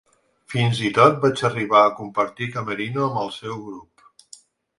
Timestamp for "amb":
3.11-3.21